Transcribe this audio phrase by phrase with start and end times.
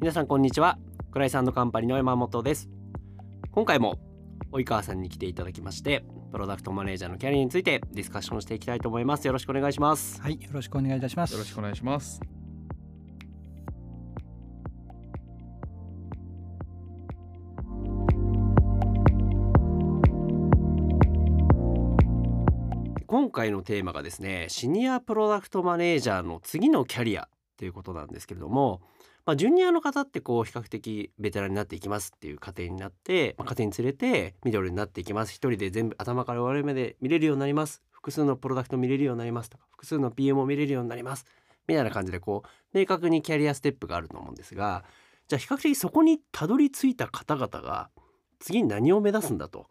[0.00, 0.78] 皆さんこんにちは
[1.10, 2.68] クライサンドカンパニーの山本です
[3.50, 3.98] 今回も
[4.52, 11.32] 及川さんに来ていただきましてプロダクトマネージャーのキャリアについてディスカッションしていきたいと思いますよろしくお願いしますはい、よろしくお願いいたします。
[11.32, 12.20] よろしくお願いします。
[23.06, 28.82] 今回のテーマがですねシニアプロダクトマネージャーの次のキャリアということなんですけれども、
[29.28, 35.34] まあ、ジュニアの方ってこう比較的ベテランになっていきますっていう過程になって、まあ、家庭に連れてミドルになっていきます。
[35.34, 37.82] 一人で全部頭から終わるまで見れるようになります。
[37.90, 41.26] 複数のプロダクト見れるようになりますとか複数の PM を見れるようになります。
[41.66, 44.82] みたいな感じでこう明確にキャリアステップがあると思うんですが
[45.26, 47.90] じゃあ比較的そこにたどり着いた方々が
[48.38, 49.66] 次に何を目指すんだと。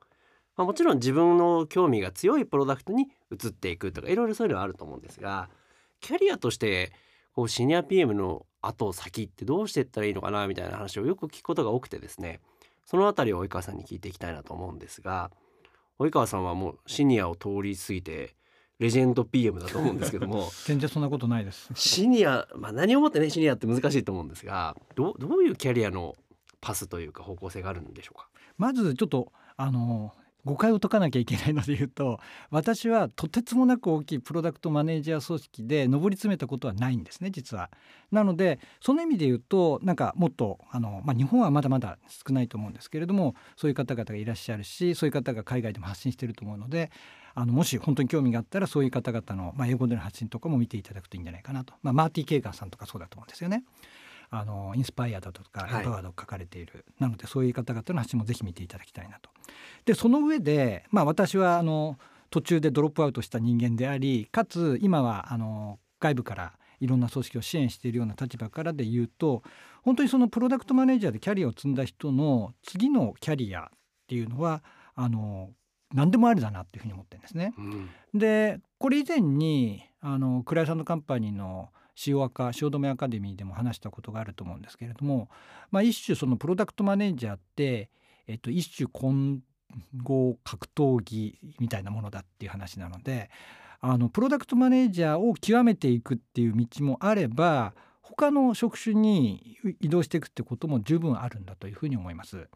[0.56, 5.50] まあ、もちろん自分の興味が強いプロダクトに移っていくとかいろいろそういうのはあると思うんですが
[6.00, 6.92] キャリアとして
[7.34, 12.40] こうシニア PM の後先ってどうしていったらいいのかなみたいな話をよく聞くことが多くてですね
[12.86, 15.32] そのあたりを及川さんに聞いていきたいなと思うんですが
[16.00, 18.36] 及川さんはもうシニアを通り過ぎて
[18.80, 21.70] レジェンド PM だと思うんですけども 全然そんなことないです。
[21.74, 26.16] シニア、まあ、何をもってねシニアって難しいと思うんですがどうどういうキャリアの
[26.62, 28.30] パスというか方向性があるんでしょうか？
[28.58, 30.14] まずちょっとあの
[30.46, 32.20] 誤解を解かなきゃいけないので言うと
[32.52, 37.70] 私はとてつもなく大きいプロダクトマネージャー組織で上り詰めたことはないんですね実は。
[38.12, 46.92] なのでその意味で言うとなんかもっとあの、まあ、日本はまだまだ少ないと思うんですけれどもそういう方々がいらっしゃるしそういう方が海外でも発信してると思うので
[47.36, 53.64] あのもし本当に興味があったらそういう方々の、まあ、英語での発信とかも見ていただくといいんじゃないかなと、まあ、マーティー・ケーガンさんとかそうだと思うんですよね。
[54.30, 59.30] あのインスパイアだとかはいエンパワードを書かれている、なのでそういう方々の発信もぜひ見ていただきたいなと。
[59.86, 61.98] でその上で、まあ、私はあの
[62.30, 69.44] 途中でドロップアウトした人間でありかつ今はあの外部からいろんな組織を支援しているような立場からで言うと
[69.84, 73.70] 本当にそのプロダクトマネージャーでキャリアを積んだ人の次のキャリアっ
[74.08, 74.64] ていうのは
[74.96, 75.52] あの
[75.94, 77.54] 何でもありだなっていうふうに思ってるんですね。
[77.58, 81.70] うんでこれ以前にあのクライアントカンパニーの
[82.06, 85.28] 塩赤汐留アカデミーでも話したことがあると思うんですけれども、
[85.70, 87.90] まあ、一種そのプロダクトマネージャーって、
[88.26, 89.42] えっと、一種混
[90.02, 93.30] 合格闘技みたいなものだっていう話なので
[93.82, 102.48] あのプロダクトマネージャーを極めていくっていう道もあれば他の職種に移動していくってことも十分あるんだというふうに思います。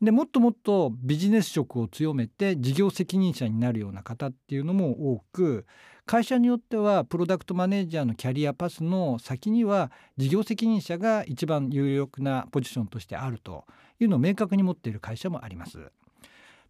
[0.00, 5.66] でもっともっとビジネス色を強めて事業責任者になるような方っていうのも多く
[6.06, 13.64] 会社によってはプロダクトマネージャーのキャリアパスの先には事業責任者が一番有力なポジションとしてあると
[14.00, 15.90] いうのを明確に持っている会社もあります。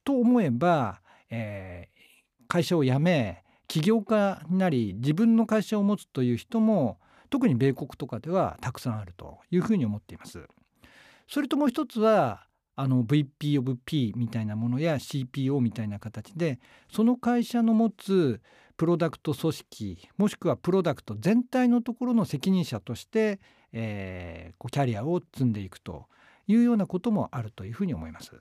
[0.04, 1.00] と思えば、
[1.30, 1.98] えー
[2.48, 10.48] 会社を辞め起業家になり自分の会社を持つという人も特に米国とかではたくさんあるというふうに思っています。
[11.28, 12.46] それともう一つは
[12.80, 18.40] あの VP of P みたいなものや CPO みたいな形でその会社の持つ
[18.76, 23.40] プロダクト組織もしくはプロダクト全体のところの責任者として、
[23.72, 26.06] えーキャリアを積んでいくと
[26.46, 28.40] いうようなこともあるというふうに思います。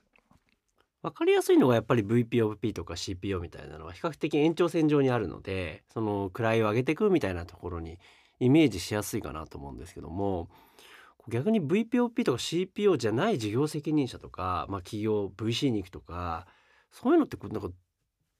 [1.01, 7.97] 分かりやすいのがやっぱり VPOP とか CPO みたいなのは比較的延長線上にあるのでその位を上げていくみたいなところに
[8.39, 10.49] イメージしやすいかなと思うんですけども
[11.29, 16.47] 逆に VPOP とか CPO じゃない事業責任者とか、まあ、企業 VC に行くとか
[16.91, 17.69] そういうのってなんか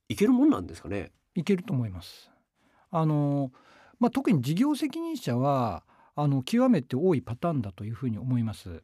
[0.10, 1.12] いけるもんなんですかね？
[1.36, 2.32] いけると思います。
[2.90, 3.52] あの
[4.00, 5.84] まあ、特に事業責任者は
[6.16, 8.84] あの極めて多いパターンだというふうに思います。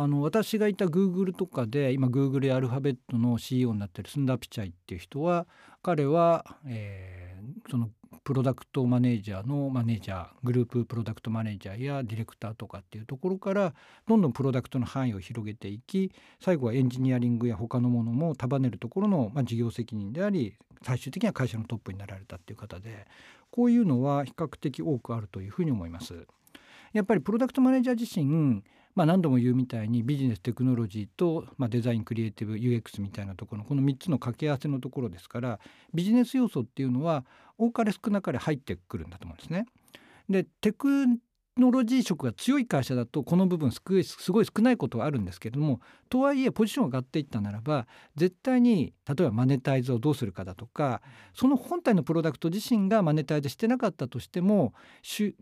[0.00, 5.48] あの私がいたグーグルとかで今グーグルやアルファベットの CEO になってるスンダー・ピチャイっていう人は
[5.82, 7.28] 彼は、えー
[7.70, 7.90] その
[8.24, 13.74] プロダクトマネージャーのマネージャーグループプロダクトマネージャーやディレクターとかっていうところから
[14.06, 23.06] どんどんプロダクトの範囲を広げていき最後はエンジニアリングや他のものも束ねるところの、まあ、事業責任であり最終的には会社のトップになられたっていう方で
[23.50, 26.26] こういうのは比較的多くあるというふうに思います。
[26.92, 28.62] やっぱりプロダクトマネージャー自身、
[28.98, 35.60] まあ、何度も言うみたいにビジネステクノロジーと、まあ、デザインクリエイティブ UX みたいなところのこの3つの掛け合わせのところですから
[35.94, 37.24] ビジネス要素っていうのは
[37.58, 39.66] 多かれ少なかれ入ってくるんだと思うんですね。
[40.28, 41.06] でテク
[41.56, 47.86] ノロジー色が強い会社だとこの部分すごい少ないことはあるんですけれどもとはいえポジションが上がっていったならば
[48.16, 51.02] 絶対に例えばマネタイズをどうするかだとか
[51.34, 54.72] その本体のプロダクト自身がマネタイズしてなかったとしても、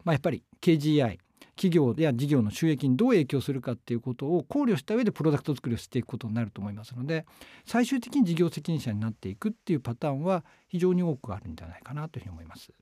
[0.05, 1.19] まあ、やっぱり KGI
[1.57, 7.27] 企業や事業の収益にどう影響するかっていうことを考慮した上でプロダクト作りをしていくことになると思いますので
[7.65, 12.73] 最終的に事業責任者になっていくっていうパターンは非常に多くあるんじゃないかなというふうに思います。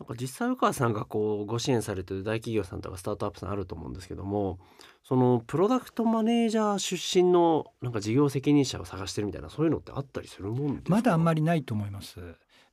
[0.00, 4.60] なんか実際宇川さんがこうご支援されてる大企業さんとかスタートアップさんあると思うんですけども
[5.02, 10.90] そのプロダクトマネージャー出身のなんか事業責任者を探してるみたいなそういうのってあったりするもんですか？
[10.90, 12.20] まだあんまりりないと思います。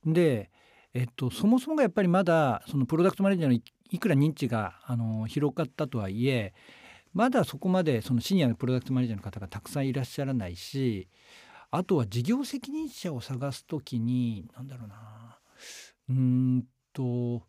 [0.04, 0.50] で、
[0.94, 3.60] えっと、そもそもがやっぱりまだそのプロダクトマネージャーの
[3.90, 6.54] いくら認知があの広がったとはいえ
[7.12, 11.08] まだそこまでそのシニアのプロダクトマネージャーの方がたくさんいらっしゃらないし
[11.70, 15.38] あとは事業責任者を探す時に何だろうな
[16.10, 17.42] うーんと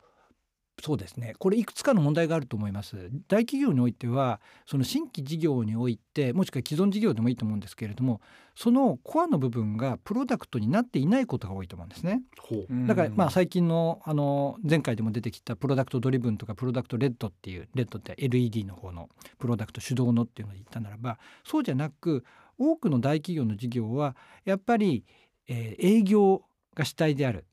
[0.83, 1.33] そうですね。
[1.39, 3.09] これいくつかの問題があると思います。
[3.27, 8.21] 大企業においてはその新規事業においてもしくは既存事業でもいいと思うんですけれども
[8.55, 12.21] そのコアの部分がプロダクトになっていないことが多いと思うんですね。
[12.39, 12.87] ほう。
[12.87, 19.09] だからまあ最近のあの前回でも出てきたプロダクトドリブンとかプロダクトレッドっていうレッドって LED の方の
[19.39, 22.23] プロダクト主導のっていうので言ったならばそうじゃなく
[22.59, 24.15] 多くの大企業の事業は
[24.45, 25.05] やっぱり、
[25.47, 26.43] えー営業
[26.75, 27.45] が主体である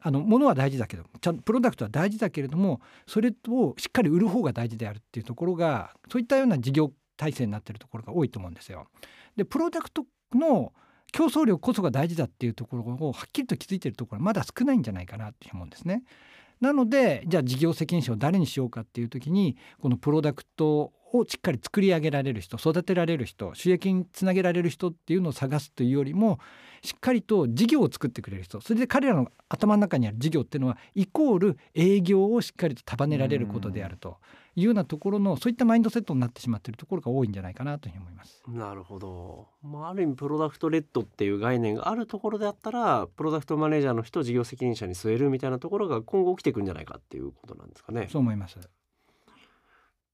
[0.00, 8.86] あの物は大事だけどちゃんとプロダクトは大事だけれどもそれをしっかり売る方が大事であるっていうところがそういったような事業体制になってるところが多いと思うんですよ。
[9.36, 10.72] でプロダクトの
[11.12, 16.02] 競争力こそが大事だっていうところをはっきりと気づいてるところはまだ少ないんじゃないかなって思うんですね。
[16.60, 26.38] なのでじゃあ事業責任者を誰にしようかっていう時にこのプロダクトをしっかり作り上げられる人育てられる人収益につなげられる人っていうのを探すというよりも
[26.82, 34.16] しっかりと事業を作ってくれる人それで彼らの頭の中にある事業っていうのはイコール営業をしっかりと束ねられることであると
[34.56, 38.42] いうようなところのそういったマインドセットになってしまっているところが多いんじゃないかなというふうに思います。
[38.48, 48.08] なるほど、まあ、ある意味プロダクトレッドっていう概念があるところであったらプロダクトマネージャーの人を事業責任者に据えるみたいなところが今後起きていくんじゃないかっていうことなんですかね。
[48.10, 48.58] そう思います。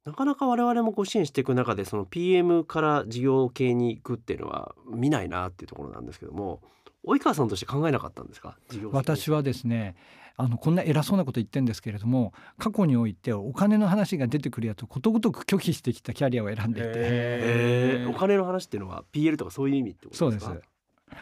[0.07, 6.61] なかなか我々もご支援していく中でその PM から事業系に行くっていうのは見ないなっていうところなんですけども
[7.05, 8.57] 及川さんとして考えなかったんですか？
[8.93, 9.97] 私はですね
[10.37, 18.11] あのこんな偉そうなこと言ってるんですけれども過去においてお金の話が出てくるやつをことごとく拒否してきたキャリアを選んでいて、えー。
[18.11, 20.47] お金の話っていうのは PL とかそういう意味ってことそうです。
[20.49, 20.67] ですか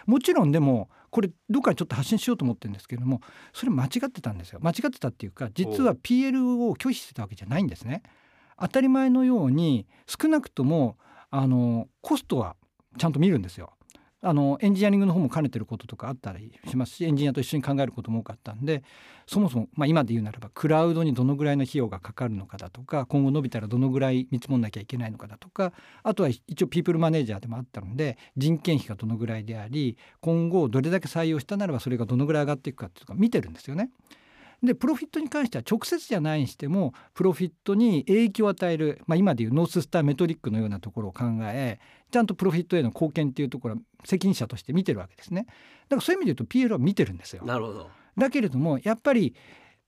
[0.06, 3.20] もちろんでもこれどっかちょっと発信しようと思ってるんですけれども
[3.52, 4.58] それ間違ってたんですよ。
[4.62, 8.02] 間違ってたっていうか実は PL を拒否してたわけじゃないんですね
[8.60, 10.96] 当たり前のように少なくとも
[11.30, 12.56] あのコストは
[12.98, 13.72] ちゃんと見るんですよ
[14.26, 18.82] あのエンジニアリングの方も兼ねてることとかあったりしますしエンジニアと一緒に考えることも多かったんで
[19.26, 33.90] そもそも、まあ、今で言うならばクラウドにどのぐらいの費用がかかるのかだとか今後伸びたらどのぐらい見積もんなきゃいけないのかだとかあとは一応ピープルマネージャーでもあったので人件費がどのぐらいであり今後どれだけ採用したならばそれがどのぐらい上がっていくかっていうのが見てるんですよね。
[34.62, 41.78] でプロフィットに関しては直接じゃないにしてもプロフィットに影響を与える、まあ、今でいうノーススターメトリックのようなところを考え
[42.10, 45.46] ちゃんとプロフィットへの貢献っていうところは責任者として見てるわけですね。
[45.88, 47.44] だからそういう意味で言うと PL は見てるんですよ。
[47.44, 49.34] なるほどだけれどもやっぱり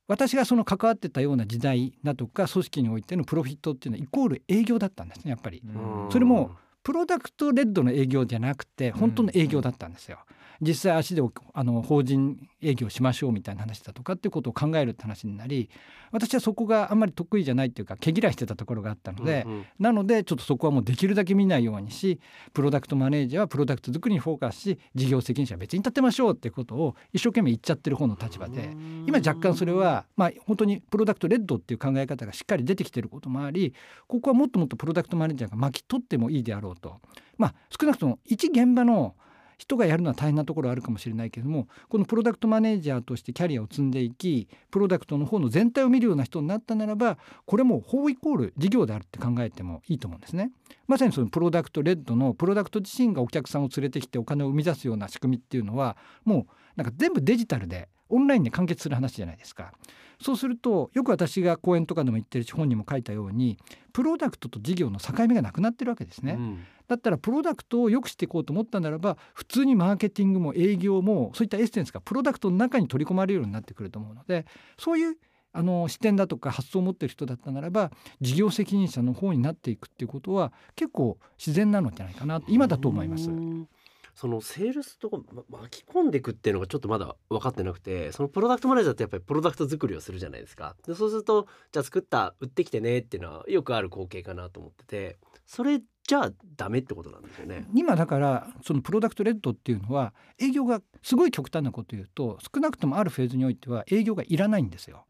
[0.09, 5.63] 私がその関わってたような時代だとか組織においてのプロフィットっていうのはイコール営業だったんですねやっぱり。
[5.65, 10.19] うんそれもプロダクトレッドの営業じゃなくて本当の営業だったんですよ。
[10.61, 11.23] 実際足で
[11.55, 15.71] あの法人営業しましょうみたいな話だとかっていうことを考えるって話になり
[16.13, 19.67] 私はそこがあんまり得意じゃないっていうか毛嫌いしてたところがあったので、うんうん。
[19.79, 22.21] なのでちょっとそこはもうできるだけ見ないようにし
[22.53, 28.71] プロダクトマネージャーはプロダクト作りにフォーカスし事業責任者は別に立てましょうってことを一生懸命言っちゃってる方の立場で
[29.07, 33.75] 今若干それはまあ本当にプロダクトレッドっていう考え方がしっかり出てきてることもあり
[34.07, 37.01] ここはもっともっとプロダクトマネージャーが巻き取ってもいいであろうと。
[37.39, 39.15] まあ少なくとも一現場の
[39.59, 50.51] 人がやるのは大変なところあるかもしれないけれどもこのプロダクトマネージャーとしてキャリアを積んでいきプロダクトの方の全体を見るような人になったならばこれも法イコール事業であるって考えてもいいと思うんですね。
[50.87, 59.73] まさにそのプロダクトレッドのプロダクト自身がお客さんを連れてきてお金を生み出すような仕組みっていうのはもうなんか全部デジタルでオンラインで完結する話じゃないですか。
[60.21, 63.59] そうするとよく私が講演とかでも言ってるし本にも書いたように
[63.93, 66.37] プロダクトと事業の境目がなくなってるわけですね。
[66.39, 74.47] うんだったらプロダクトを良くしていこうと思ったならば普通にマーケティングも営業もそういったエッセンスがプロダクトの中に取り込まれるようになってくると思うので
[74.79, 75.17] そういう
[75.53, 83.33] あの視点だとか発想を持ってる人だったならば事業責任者の方になっていくっていうことは結構自然なのじゃないかな今だと思いますう。
[83.33, 83.69] ん
[84.17, 85.19] そのセールスとか
[85.51, 97.67] 巻き込んでいくっていうのがちょっとまだ分かってなくてそのプロダクトマネージャーってやっぱりプロダクト作りをするじゃないですかでそうするとじゃあ作った売ってきてねっていうのはよくある光景かなと思っててそれじゃあダメってことなんですよね。
[97.75, 105.05] 今だからそのプロダクトレッドっていうのは営業がすごい極端なこと言うと少なくともあるフェーズにおいては営業がいらないんですよ。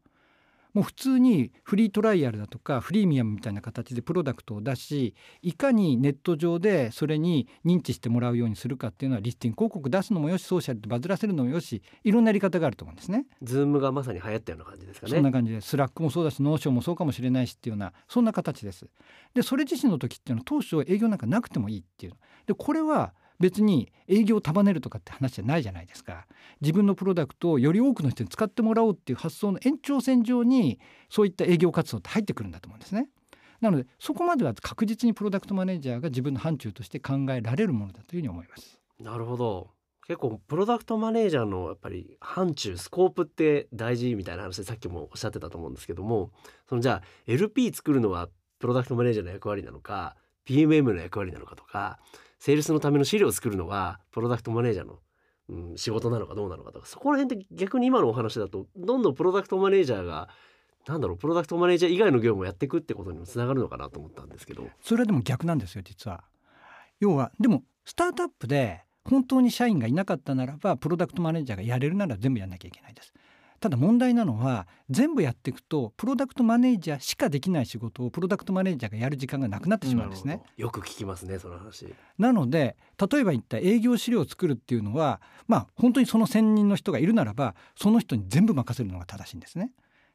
[0.77, 13.25] もう普通にフリートライアルだとかフリーミアムみたいな形でプロダクトを出しいかにネット上でそれに認知してもらうようにするかっていうのはリスティング広告出すのもよしソーシャルでバズらせるのもよしいろんなやり方があると思うんですね。
[13.41, 15.13] Zoom がまさに流行ったような感じですかね。
[15.13, 18.87] そんな感じで Slack もそうだし Notion もそうかもしれないしっていうようなそんな形です。
[19.33, 22.13] でそれ自身の時っていうのは当初営業なんかなくてもいいっていう
[22.45, 26.25] でこれは別に営業を束ねるとかって話じゃないじゃないですか
[26.61, 30.79] 自分のプロダクトをより多くの人に使ってもらおうっていう発想の延長線上に
[31.09, 33.09] そういった営業活動って入ってくるんだと思うんですね。
[33.61, 38.79] なのでそこまでは確実にプロダクトマネージャーが自分の範疇として考えられるものだというふうに思います。
[38.99, 39.69] なるほど
[40.07, 46.31] 結構プロダクトマネージャーのやっぱり範疇スコープって大事みたいな話でさっきもおっしゃってたと思うんですけども
[46.69, 48.29] そのじゃあ LP 作るのは
[48.59, 50.15] プロダクトマネージャーの役割なのか
[50.47, 51.99] PMM の役割なのかとか
[52.39, 54.99] セールスのための資料を作るのはプロダクトマネージャーの、
[55.49, 60.29] うん、仕事なのかどうなのかとかそこら辺って逆に今のお話だとどんどんプロダクトマネージャーが
[60.87, 66.23] なんだろうプロダクトマネージャー以外の業務をやっていくってことにもつながるのかなと思ったんですけどそれはでも逆なんですよ実は。
[66.99, 73.13] 要はでもスタートアップで本当に社員がいなかったならばプロダクトマネージャーがやれるなら全部やんなきゃいけないです。
[73.59, 80.41] ただ問題なのは全部やっていくとプロダクトマネージャーしかできない仕事をプロダクトマネージャーがやる時間がなくなってしまうんですね。
[80.57, 81.93] よく聞きますねその話。
[82.17, 82.77] なので
[83.11, 89.71] 例えば言った営業資料を作るっていうのはまあ本当にその専任の人がいるならばその人に全部任せるのが正しいんですね。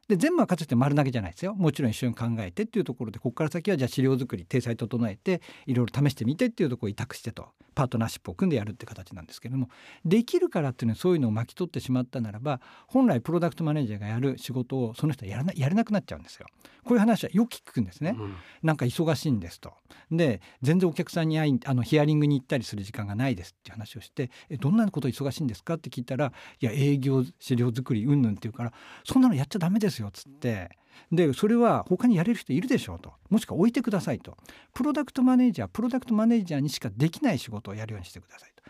[0.08, 9.68] で全部任せて丸投げじゃないですよもちろん一緒に考えてっていうところでここから先はじゃあ資料作り体裁整えていろいろ試してみてっていうところを委託してとパートナーシップを組んでやるって形なんですけれども
[10.04, 16.46] できるからっていうのはそういうのを巻き取ってしまったならば本来プロダクトマネージャーがやる仕事をその人はやらなやれなくなっちゃうんですよ。
[16.84, 18.16] こういう話はよく聞くんですね。
[18.18, 19.72] うん、なんか忙しいんですと。
[20.10, 28.72] で全然お客さんに会いあのヒアリングに行ったりする時間がないですっていう話をしてえどんなこと忙しいんですかって聞いたらいや営業資料作りうんぬんって言うから
[29.04, 30.70] そんなのやっちゃダメですよつって。
[31.10, 33.12] でそれは他にやれる人いるでしょうと。
[33.30, 34.36] もしくは置いてくださいと。
[34.74, 38.62] プロダクトマネージャープロダクトマネージャーにしかできない仕事をやるようにしてくださいと。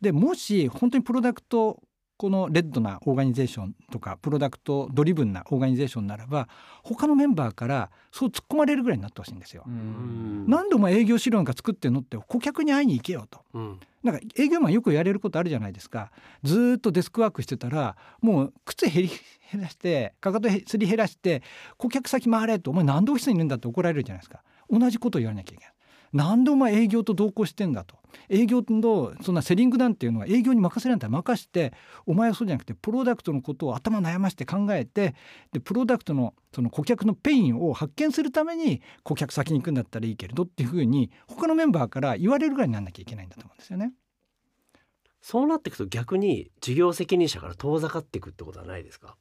[0.00, 1.82] でもし本当にプロダクト
[2.20, 6.50] このレッドなオーガニゼーションとかプロダクトドリブンなオーガニゼーションならば
[6.82, 9.64] 他のメンバーからそう突っ込まれるぐらいになってほしいんですよ。
[9.66, 13.40] 何度も営業資料なんか作ってんのって顧客に会いに行けよと。
[13.54, 16.10] うん、なんか営業マンよくやれることあるじゃないですか。
[16.42, 19.10] ずっとデスクワークしてたらもう靴減り
[19.50, 21.42] 減らしてかかとすり減らして
[21.78, 24.42] 顧客先回れとお前何でオフィスにいるんだって怒られるじゃないですか。
[24.68, 25.74] 同じことを言わなきゃいけない。
[26.12, 27.96] 何でお前営業と同行してんだと。
[28.28, 31.72] 営業とそんなセリングなんていうのは営業に任せるんだったら任して
[32.06, 35.14] お前はそうじゃなくてプロダクトのことを頭悩まして考えて
[35.52, 43.92] でプロダクトのその顧客のペインを発見するために顧客先に行くんだったらいいけれどっていうふうに他のメンバーから言われるぐらいになんなきゃいけないんだと思うんですよね。
[45.22, 49.16] そうなっていくと逆に事業責任者から遠ざかっていくってことはないですか？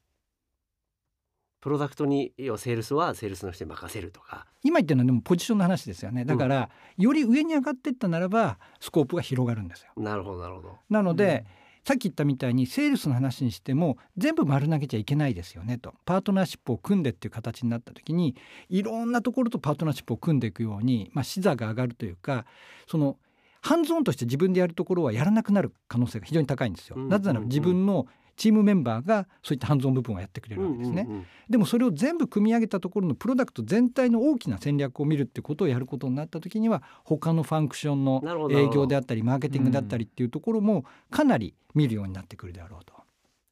[1.62, 4.46] プロダクトに要はセールスはセールスの人に任せるとか。
[4.64, 6.26] 今言ってるのはでもポジションの話ですよね。
[6.26, 9.92] だから、うん、より上に上がっていったならばスコープが広がるんですよ。
[9.98, 10.78] なるほどなるほど。
[10.90, 15.94] なので、うん、さっき言ったみたいにセールスの話にしても全部丸投げちゃいけないですよねと。
[16.06, 18.36] パートナーシップを組んでっていう形になった時に
[18.70, 22.46] いろんなところとパートナーシップを組んでいくように、まあ、視座が上がるというか
[22.88, 23.18] その
[23.62, 26.98] ハンズオンとして自分でやるところはやらなくなる可能性が非常に高いんですよ。
[26.98, 28.08] なぜなら自分の
[28.40, 42.94] チームメンバーがそういったハンズオン部分をやってくれるわけですね、うんうんうん、でもそれを全部組み上げたところのプロダクト全体の大きな戦略を見るってことをやることになった時には他のファンクションの営業であったりマーケティングだったりっていうところもかなり見るようになってくるであろうと。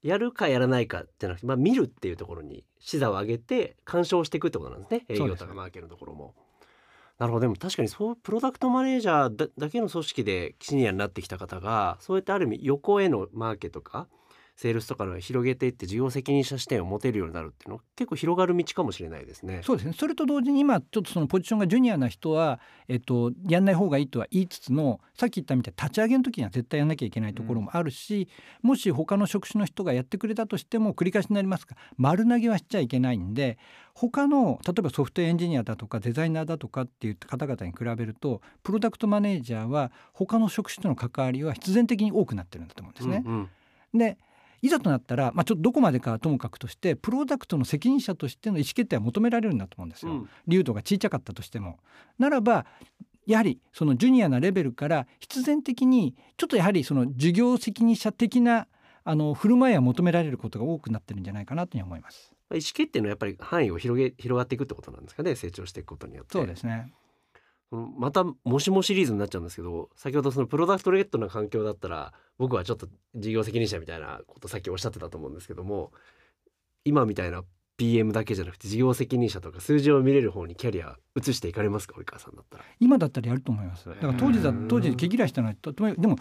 [0.03, 6.33] やるかやらないかじゃなくて、まあ、見るっていうところに視座を上げて干渉していくってことなんですね営業とかマーケのところも。
[7.17, 7.41] なるほど。
[7.41, 14.07] でも確かにそうプロダクトマネージャーだけの組織でシニアになってきた方がそうやってある意味横へのマーケとか
[14.57, 19.61] セールスとかの広げていって事業責任者視点を持てるようになるっていうのは結構広がる道かもしれないですね。
[19.63, 28.27] そうですねそれと同時に今ちょっとそのポジションがジュニアな人は、えっと、やんない方がいいとは言いつつもさっき言ったみたいに立ち上げの時には絶対やんなきゃいけないところもあるし、
[28.63, 33.59] うん、もし他の職種の人がやってくれたとしても繰り返しになりますが丸投げはしちゃいけないんで
[33.93, 43.23] 他の例えばソフトエンジニアだとかデザイナーだとかっていう方々に比べるとプロダクトマネージャーは他の職種との関わりは必然的に多くなってるんだと思うんですね。
[43.23, 43.49] うん
[43.93, 44.17] うん、で
[44.61, 50.11] いざとなったら、まあ、ちょっとどこまでかともかくとしてプロダクトの責任者としての意思決定は求められるんだと思うんですよ。
[50.11, 51.79] うん、流度が小さかったとしても。
[52.17, 52.65] ならば
[53.25, 58.67] やはりそのジュニアなレベルから必然的にちょっとやはりその事業責任者的な
[59.03, 62.33] あの振る舞いは求められることが多くなってるんじゃないかなというふうに思います。
[62.51, 66.31] 意思決定のやっぱり範囲を広げ広がっていくってことなんですかね成長していくことによって。
[66.31, 66.91] そうですね。
[67.71, 75.91] またもしもシリーズになっちゃうんですけど先ほどそのプロダクトレッドな環境だったら僕はちょっと事業責任者みたいなことさっきおっしゃってたと思うんですけども
[76.85, 77.43] 今みたいな
[77.75, 81.95] PM だけじゃなくて事業責任者とか数字を見れる方にキャリア移していかれますか？
[81.99, 82.63] 及川さんだったら。
[82.79, 83.87] 今だったらやると思います。
[83.87, 86.17] だから当時だ当時毛嫌いしたのはとでも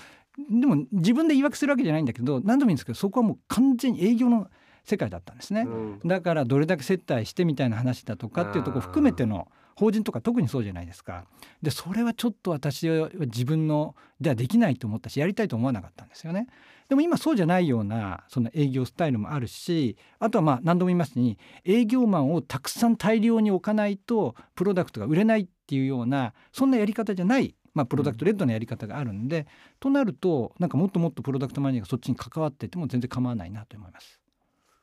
[0.50, 4.50] でも自分で言い訳するわけじゃないんだけど何でもいいんですけどそこはもう完全に営業の
[4.84, 6.00] 世界だったんですね、うん。
[6.04, 11.26] だからどれだけ接待してみたいな話だとかっていうところ含めての法人とか特にそうじゃないですか。
[11.62, 16.48] でそれはちょっと私は自分のではできないと思ったしやりたいと思わなかったんですよね。
[16.88, 29.46] でも今そうじゃないようなその営業スタイルもあるしあとはまあ何度も言いますに営業マンをたくさん大量に置かないとプロダクトが売れないっていうようなそんなやり方じゃないまあ、プロダクトレッドのやり方があるんで、
[29.80, 34.18] となるとなんかもっともっとプロダクトマネージャーがそっちに関わっていても全然構わないなと思います。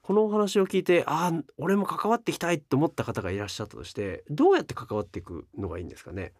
[0.04, 6.34] このお話を聞いてああ俺も関わっていきたいと思った方がいらっしゃったとしてどうやって関わっていくのがいいんですかね？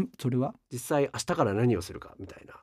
[0.00, 0.06] ん？
[0.20, 0.54] それは？
[0.72, 2.54] 実際明日から何をするかみたいな。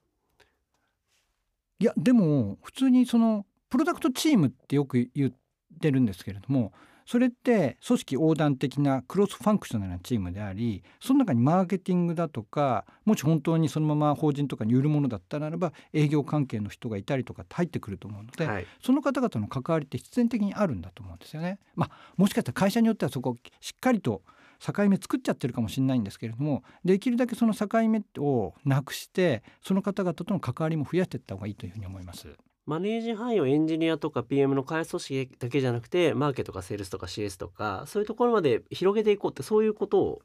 [1.79, 5.33] いやでも普通にそのプロダクトチームってよく言っ
[5.81, 6.71] てるんですけれども
[7.05, 21.59] それって組織横断的なクロスファンクショナルなチームでありその中にマーケティングだとかもし本当にそのまま法人とかに売るものだったならば営業関係の人がいたりとかって入ってくると思うので、はいその方々の関わりって必然的にあるんだと思うんですよね。
[21.75, 24.21] まあ、もしかしたら会社によってはそこをしっかりと
[24.59, 32.27] 境目作っちゃってるかもしれないんですけれどもできるだけその境目をなくしてその方々との関わりも増やしていった方がいいというふうに思います。
[32.65, 40.21] マネージ範囲をエンジニアとか PM の開発組織だけじゃなくてマーケとかセールスとか CS とかそういうところまで広げていこうってそういうことを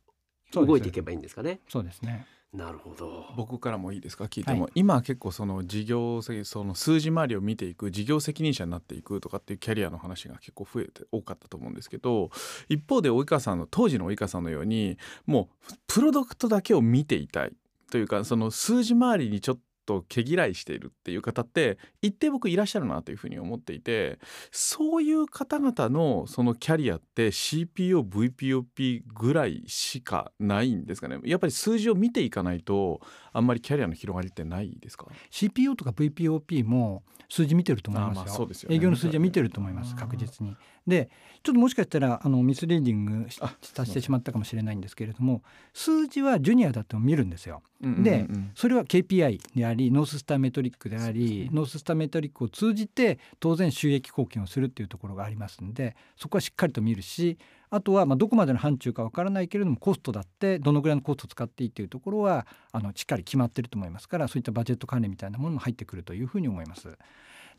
[0.55, 1.61] 動いていけばいいんですかね。
[1.69, 2.27] そうですね。
[2.51, 3.27] なるほど。
[3.37, 4.25] 僕からもいいですか？
[4.25, 12.31] 聞いても、はい今結構その事業責その数字回りを見ていく事業責任者になっていくとかっていうキャリアの話が結構増えて多かったと思うんですけど
[12.71, 17.53] 一方で及川さんの当時の及川さんのようにもうプロダクトだけを見ていたい
[17.91, 24.19] というかその数字回りにちょっと毛嫌いしているっていう方って一定僕いらっしゃるなというふうに思っていて
[24.53, 33.01] そういう方々のそのキャリアって CPOVPOP ぐらいしかないんですかねやっぱり数字を見ていかないと
[33.33, 38.23] あんまりキャリアの広がりってないですか？CPO とか VPOP も数字見てると思いますよ。
[38.23, 40.55] あまあそうですよね営業の数字は見てると思います確実に。
[40.89, 41.11] で
[41.45, 45.43] ちょっともしかしたらあのミスリーディングさせてしまったかもしれないんですけれども
[45.73, 47.63] 数字はジュニアだと見るんですよ。
[47.83, 57.39] うんうんうんでそれは KPI でありノーススターメトリックであり、ねノーススターメトリックを通じて当然収益貢献をするっていうところがありますんでそこはしっかりと見るし
[57.71, 66.99] あとはまあどこまでの範疇かわからないけれどもコストだってどのぐらいのコストを使っていいというところはあのしっかり決まってると思いますからそういったバジェット管理みたいなものも入ってくるというふうに思います。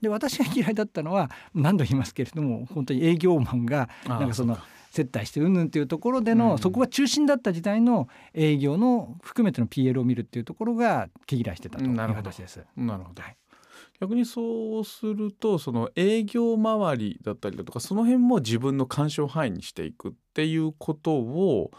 [0.01, 4.57] で私が嫌いだったのは何度も言いますけれども本当に営業マンがなんかその
[4.91, 6.57] 接待してうんぬんっていうところでの、うん。
[6.57, 12.31] そこが中心だった時代の営業の含めての PL を見るっていうところが毛嫌いしてたといううんなるほど。
[12.31, 12.65] 形です。
[12.75, 13.35] なるほど、はい
[14.01, 21.71] 逆にそうするとその営業周りだったりだとかその辺も自分の干渉範囲にしていくっていうことを、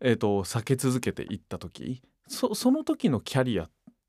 [0.00, 3.68] えー、と避け続けていった時そその時のキャリア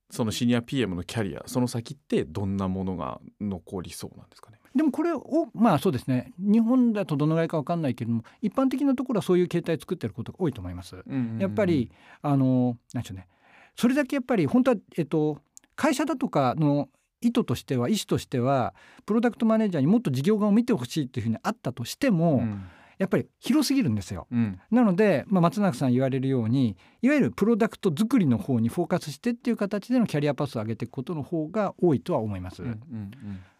[0.09, 4.59] そのシニア PM のキャリアその先ってどんなものが残りそうなんですかね？
[4.75, 5.21] でもこれを
[5.53, 6.33] まあそうですね。
[6.37, 10.95] 日本だとどのぐらいかわかんないけれども一般的なところはそういう形態作ってることが多いと思います。
[11.39, 11.91] やっぱり
[12.21, 13.27] あのなんでしょうね。
[13.75, 15.39] それだけやっぱり本当は、えっと、
[15.75, 16.89] 会社だとかの
[17.21, 18.73] 意図としては意思としては
[19.05, 22.63] プロダクトマネージャーにもっと事業側を見てほしいというふうにあったとしても、うん
[22.97, 24.27] やっぱり広すぎるんですよ。
[24.31, 32.63] うんなので、まあ、松永さん言われるようにいわゆるプロダクト作りの方にフォーカスしてっていう形でのキャリアパスを上げていくことの方が多いとは思います。
[32.63, 33.11] うんうん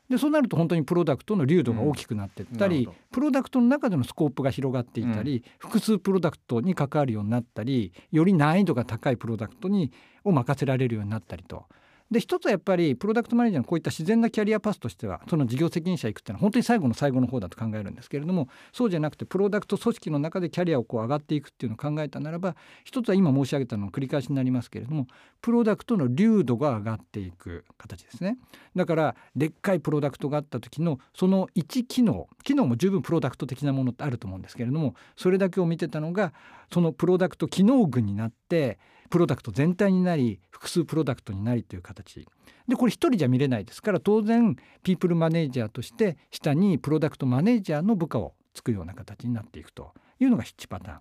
[0.10, 9.92] でそうなると本当にプロダクトの流度が大きくなっていったり、うんプロダクトの中でのスコープが広がっていったり、複数プロダクトに関わるようになったりより難易度が高いプロダクトに
[10.24, 11.66] を任せられるようになったりと。
[12.12, 25.08] で一つはやっぱりプロダクトマネージャーのこういった自然なキャリアパスとしてはその事業責任者行くっていうのは本当に最後の最後の方だと考えるんですけれどもそうじゃなくてプロダクト組織の中でキャリアをこう上がっていくっていうのを考えたならば一つは今申し上げたのの繰り返しになりますけれども
[25.42, 28.38] プロダクトの流度が上がっていく形ですね。
[28.76, 36.34] だからでっかいプロダクトがあった時のその1機能機能も十分プロダクト的なものってあると思うんですけれどもそれだけを見てたのが
[36.72, 42.28] そのプロダクト機能群になってプロダクト全体になり複数プロダクトになりという形
[42.68, 51.00] でこれ一人じゃ見れないですから当然ピープルマネージャーとして下にプロダクトマネージャーの部下をつくような形になっていくというのが1パターン。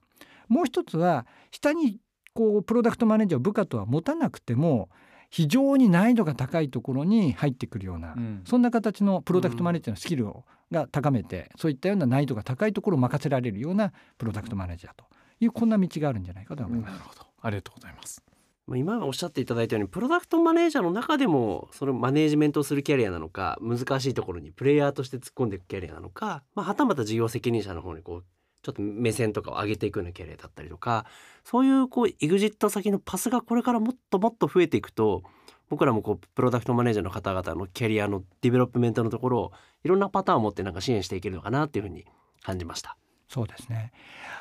[0.48, 1.98] もう一つは下に
[2.34, 4.88] こうプロダクトマネージャーを部下とは持たなくても
[5.30, 15.04] 非常に難易度が高いところに入ってくるような、うんそんな形のプロダクトマネージャーのスキルを、が高めてそういったような難易度が高いところを任せられるようなプロダクトマネージャーと
[15.40, 16.92] いうこんな道があるんじゃないかと思います。
[16.92, 18.22] なるほどありがとうございます
[18.66, 28.24] まあ今おっしゃっていただいたようにプロダクトマネージャーの中でもそのマネージメントをするキャリアなのか難しいところにプレイヤーとして突っ込んでいくキャリアなのか、まあ、はたまた事業責任者の方にこう
[28.62, 31.06] ちょっと目線とかを上げていくようなキャリアだったりとか
[31.44, 35.22] そういうこう EXIT 先のパスがこれからもっともっと増えていくと
[35.68, 39.52] 僕らもこうプロダクトマネージャーの方々のキャリアのディベロップメントのところを
[39.84, 42.04] いろんなパターンを持ってなんか支援していけるのかなっていうふうに
[42.42, 42.96] 感じました。
[43.28, 43.92] そうですね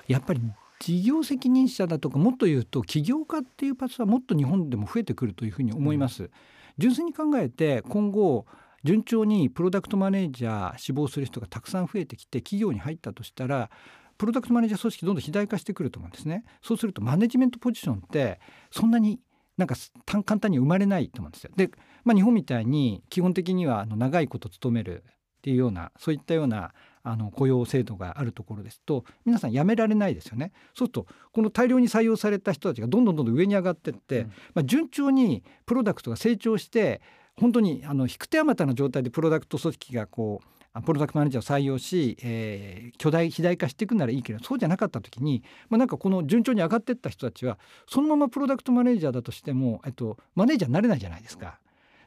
[0.07, 0.41] やっぱり
[0.79, 6.23] 事業責任者だとかもっと言うと起業家っていうパスはもっと日本でも増えてくるというふうに思います。
[6.23, 6.29] うん、
[6.77, 8.45] 純粋に考えて今後
[8.83, 13.69] 順調にプロダクトマネージャー志望する人がたくさん増えてきて企業に入ったとしたら
[14.17, 16.43] プロダクトマネージャー組織どんどん肥大化してくると思うんですね。
[16.61, 18.39] そうするとマネジメントポジションって
[18.71, 19.19] そんなに
[19.57, 21.51] なんか簡単に生まれないと思うんですよ。
[21.55, 21.71] で、
[22.03, 26.73] まあ、日本みたいに基本的にはあの長いこと勤めるっていうようなそういったような
[27.05, 30.51] あの雇用制度があるところですと皆さん辞められないですよね。
[30.73, 37.01] そうするとこの大量に採用された人たちがどんどんどんどん上に上がってって、うん、まあ、順調にプロダクトが成長して
[37.37, 40.47] 本当にあの引く手あまたの状態でプロダクト組織がこう
[40.81, 51.59] プロダクトマネージャーを採用し、えー、巨大肥大化していくならいいけどそうじゃなかった時に、まあ、なんかこの順調に上がっていった人たちはそのままプロダクトマネージャーだとしても、えっと、マネージャーになれないじゃないですか。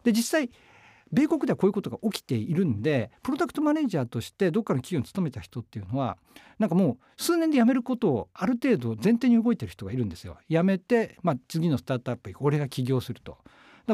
[0.04, 0.50] で実際
[1.12, 6.18] 米国ではこういうことが起きているんでプロダクトマネージャーとしてどっかの企業に勤めた人っていうのは
[6.58, 10.38] なんかもう数年で辞めることをある程度前提に動いてる人がいるんですよ。
[10.48, 13.38] 辞めて、まあ、次のスタートアップ行く俺が起業すると。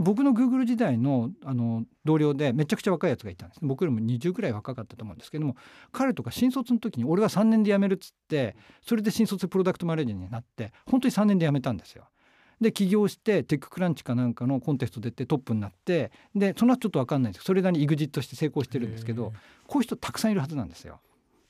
[0.01, 5.57] 僕のグーグル時代のあの同僚でめちゃくちゃ若いやつがいたんです僕よりも20ぐらい若かったと思うんですけども
[5.93, 12.09] 彼とか新卒の時に俺は3年で辞めるっつってそれで新卒プロダクトマネージャーになって本当に3年で辞めたんですよ。
[12.65, 19.33] で起業してテッククランチかなんかのコンテスト出てトップになってでその後ちょっと分かんないですそれなりに EXIT して成功してるんですけど
[19.69, 21.01] こういう人たくさんいるはずなんですよ。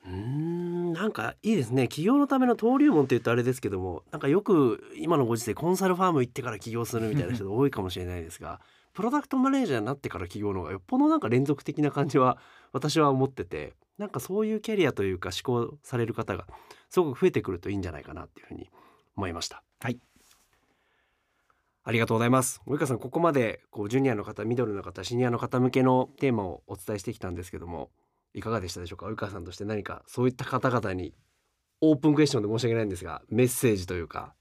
[0.07, 8.61] うんなんかいいですね起業のための登竜門って言うとあれですけどもなんかよく今のご時世コンサルファーム行ってから起業するみたいな人が多いかもしれないですが
[8.93, 12.37] プロダクトマネージャーになってから起業の方がよっぽどなんか連続的な感じは
[12.73, 16.47] 私は思っててなんかそういうキャリアというか思考される方が
[16.91, 18.69] すごく増えてくるといいんじゃないかなっていうふうに
[19.17, 19.63] 思いました。
[19.81, 19.99] はい
[21.87, 22.63] ありがとうございます。
[22.67, 27.91] 及川さんここまでこうジュニアの方ミドルの方シニアの方向けのテーマをお伝えしてきたんですけども
[28.33, 29.07] いかがでしたでしょうか？
[29.07, 31.13] 及川さんとして何かそういった方々に
[31.83, 34.35] オープンクエスチョンで申し訳ないんですがメッセージというか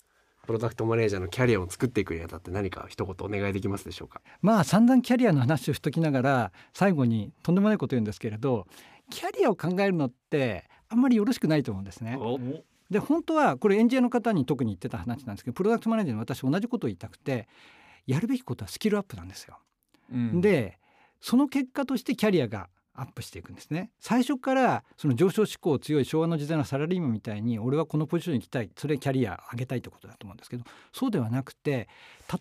[0.47, 4.21] プロダクトマネージャーのキャリアを作っていくにあたって何か一言お願いできますでしょうか？
[4.41, 8.67] まあ散々キャリアの話をしときながら最後にとんでもないこと言うんですけれど
[9.09, 12.17] キャリアを考えるのってあんまりよろしくないと思うんですね。
[12.89, 17.47] で本当はこれエンジニアの方に特に言ってた話なんですけどプロダクトマネージャーに私同じことを言いたくて
[18.05, 19.57] やるべきことはスキルアップなんですよ。
[20.11, 20.77] うん、で
[21.21, 23.89] その結果としてキャリアがアップしていくんですね。
[23.99, 28.69] 最初からその上昇志向強い昭和の時代のサラリーマンみたいに俺はこのポジションに行きたい。
[28.77, 31.87] それキャリア上げたいってことだと思うんですけどそうではなくて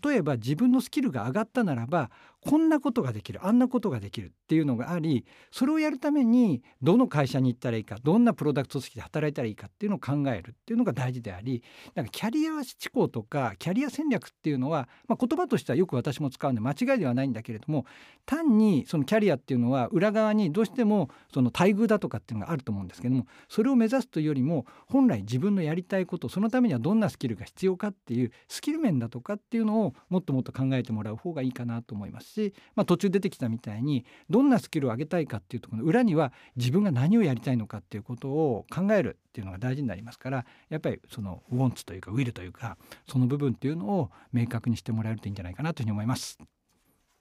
[0.04, 2.10] 例えば自分のスキルが上がったならば
[2.44, 11.62] こんなことができるあんなことができるっていうのがありそれをやるためにどの会社に行ったらいいかどんなプロダクト組織で働いたらいいかっていうのを考えるっていうのが大事であり
[11.94, 17.86] なんかキャリア思考とかキャリア戦略っていうのは、まあ、言葉としてはよく私も使うんで間違いではないんだけれども
[18.26, 32.31] 単にそのキャリアっていうのは裏側にどうしてもその待遇だとかっていうのがあると思うんですけどもそれを目指すというよりも本来自分のやりたいことそのためにはどんなスキルが必要かっていうスキル面だとかっていうのをもっともっと考えてもらう方がいいかなと思います。
[32.32, 42.76] し、まあ、途中出てきたみたいにどんなスキルを上げたいかっていうところの裏には自分が何をやりたいのかっていうことを考えるっていうのが大事になりますからやっぱりそのウォンツというかウィルというか
[43.08, 46.38] その部分っていうのを明確にしてもらえるといいんじゃないかなというふうに思います。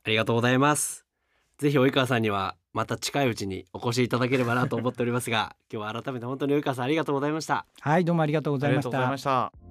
[0.04, 1.06] ありがとうございます。
[1.62, 9.71] ぜひ及川さんにはまた近いうちにお越しいただければなと思っておりますが 今日は改めて本当に及川さんありがとうございましたはいどうもありがとうございました